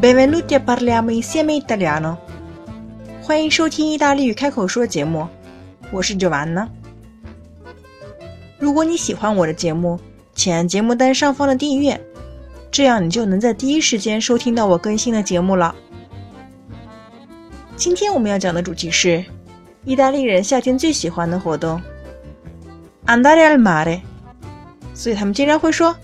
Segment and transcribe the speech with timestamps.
[0.00, 2.18] Benvenuti a parliamo insieme italiano。
[3.20, 5.26] 欢迎收听意大利语开口说节目，
[5.90, 6.68] 我是 Giovanna。
[8.60, 9.98] 如果你喜欢我的节目，
[10.36, 12.00] 请按节目单上方的订阅，
[12.70, 15.74] 这样你就能在第一时间收听到我更新的节目了。
[17.74, 19.24] 今天我们要讲的主题是
[19.84, 21.82] 意大利人夏天最喜欢的活动
[23.06, 24.00] ，andare al mare。
[24.94, 25.96] 所以他们经常会说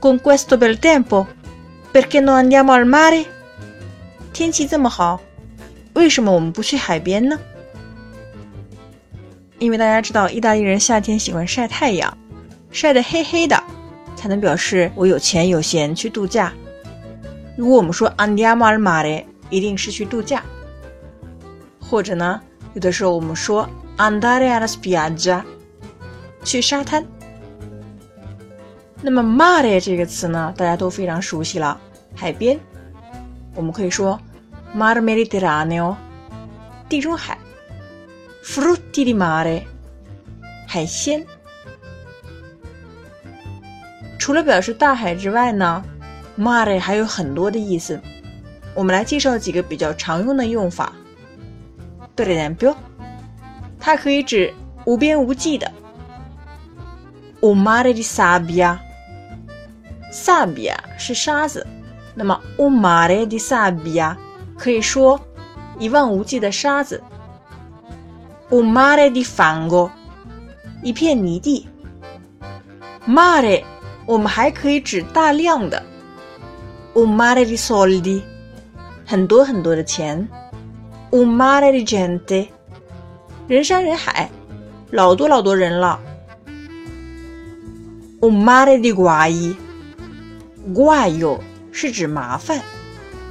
[0.00, 3.24] ，con questo bel tempo，perché non andiamo al mare？
[4.36, 5.18] 天气这么好，
[5.94, 7.38] 为什么我们不去海边呢？
[9.58, 12.18] 因为大家知道，意大利人夏天喜欢晒太阳，
[12.70, 13.58] 晒得黑黑的，
[14.14, 16.52] 才能表示我有钱有闲去度假。
[17.56, 20.44] 如果我们说 andiamo al mare，一定是去度假。
[21.80, 22.38] 或者呢，
[22.74, 23.66] 有的时候我们说
[23.96, 25.42] andare alla spiaggia，
[26.44, 27.02] 去沙滩。
[29.00, 31.80] 那么 mare 这个词呢，大家都非常熟悉了，
[32.14, 32.60] 海边。
[33.54, 34.20] 我们可以说
[34.76, 35.96] Mar Mediterraneo，
[36.86, 37.38] 地中海
[38.44, 39.62] ；frutti di mare，
[40.68, 41.24] 海鲜。
[44.18, 45.82] 除了表示大海之外呢
[46.38, 47.98] ，mare 还有很多的意思。
[48.74, 50.92] 我们来介绍几个比较常用的用法。
[52.14, 52.76] Per esempio，
[53.80, 54.52] 它可以指
[54.84, 55.72] 无边无际的。
[57.40, 61.66] O mare di sabbia，sabbia 是沙子，
[62.14, 64.14] 那么 o mare di sabbia
[64.56, 65.20] 可以说
[65.78, 67.00] 一望无际的沙子。
[68.48, 69.90] Un mare di fango，
[70.82, 71.68] 一片泥地。
[73.06, 73.62] Mare
[74.06, 75.82] 我们还可以指大量的。
[76.94, 78.22] Un mare di soldi，
[79.04, 80.26] 很多很多的钱。
[81.10, 82.48] Un mare di gente，
[83.48, 84.30] 人山人海，
[84.90, 86.00] 老多老多人了。
[88.20, 91.38] Un mare di guai，guaio
[91.70, 92.62] 是指麻烦。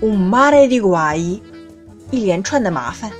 [0.00, 1.40] Un mare di guai，
[2.12, 3.10] 一连串的麻烦。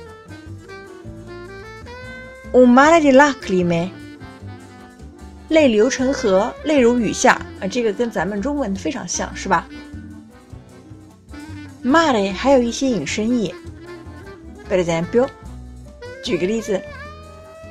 [2.53, 3.89] Un mare di lacrime，
[5.49, 9.67] 泪流成河，泪如雨下啊，这个跟咱们中文非常像，是吧
[11.83, 13.53] ？Mare 还有一些引申义。
[14.69, 15.27] Per esempio，
[16.23, 16.81] 举个例子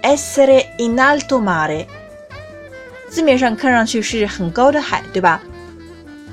[0.02, 1.86] ，essere in alto mare，
[3.08, 5.41] 字面上看上去是很高的海，对吧？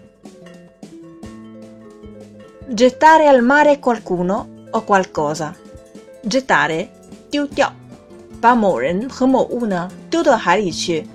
[2.70, 5.52] Gettare al mare qualcuno o qualcosa.
[6.28, 6.88] Gettare
[7.30, 7.72] 丢掉，
[8.40, 11.06] 把某人和某物呢丢到海里去。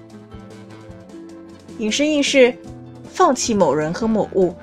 [1.77, 2.55] 引申义是
[3.11, 4.55] 放弃某人和某物。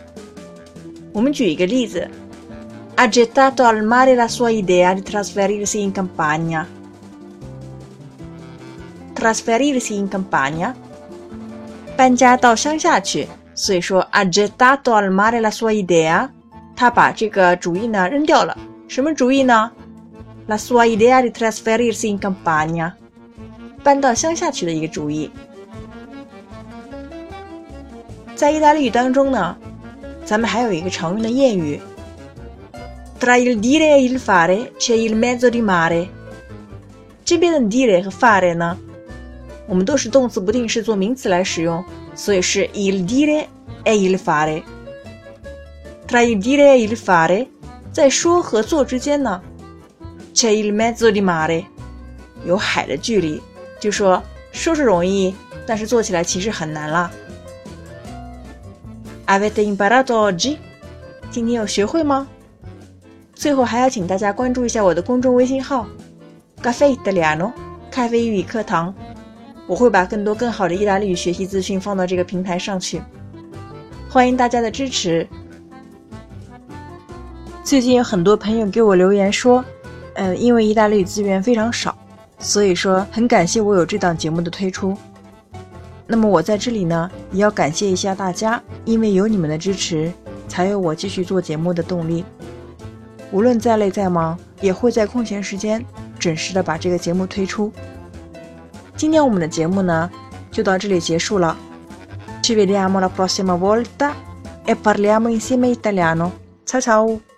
[1.12, 2.08] 我们举一个例子
[2.96, 6.64] ：Ha gettato al mare la sua idea di trasferirsi in campagna.
[9.14, 10.72] trasferirsi in campagna，
[11.96, 13.26] 搬家到乡下去。
[13.54, 16.28] 所以说，ha gettato al mare la sua idea，
[16.74, 18.56] 他把这个主意呢扔掉了。
[18.88, 19.70] 什么主意呢
[20.50, 22.92] ？la sua idea di trasferirsi in campagna，
[23.84, 25.30] 搬到乡下去的一个主意。
[28.34, 29.56] 在意大利语当中呢，
[30.24, 31.80] 咱们还有一个常用的谚语
[33.20, 36.08] ：tra il dire e il fare c'è il mezzo di mare。
[37.24, 38.76] 这边的 dire 和 fare 呢？
[39.68, 41.84] 我们都是动词不定式做名词来使用，
[42.16, 43.46] 所以是 il dire
[43.84, 44.64] e il fare。
[46.08, 47.46] tra il dire e il fare，
[47.92, 49.40] 在说和做之间呢
[50.34, 51.64] ，c'è il mezzo di mare，
[52.44, 53.40] 有海的距离。
[53.78, 55.34] 就说说是容易，
[55.66, 57.10] 但是做起来其实很难啦。
[59.26, 60.58] Avete imparato oggi？
[61.30, 62.26] 今天有学会吗？
[63.34, 65.86] 最后还要请大家关注一下我的公众微信号
[66.62, 67.52] ，Caffè Italiano，
[67.90, 68.94] 咖啡语课堂。
[69.66, 73.00] 我会把更多更好的意大利语学习资讯放到这个平台上去，
[74.10, 75.26] 欢迎大家的支持。
[77.62, 79.64] 最近有很多朋友给我留言说，
[80.20, 81.96] 嗯，因为意大利资源非常少，
[82.38, 84.94] 所以说很感谢我有这档节目的推出。
[86.06, 90.12] 那么我在这里呢，也要感谢一下大家，因为有你们的支持，
[90.46, 92.22] 才有我继续做节目的动力。
[93.32, 95.82] 无论再累再忙，也会在空闲时间
[96.18, 97.72] 准时的把这个节目推出。
[98.96, 100.10] 今天我们的节目呢，
[100.50, 101.56] 就到这里结束了。
[102.42, 104.12] Ci vediamo la prossima volta
[104.66, 106.32] e parliamo insieme italiano.
[106.66, 107.29] Ciao ciao!